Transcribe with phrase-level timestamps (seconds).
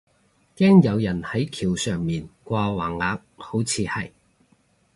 [0.55, 4.09] 驚有人係橋上面掛橫額，好似係